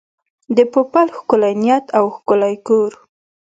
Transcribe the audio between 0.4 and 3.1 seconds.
د پوپل ښکلی نیت او ښکلی کور.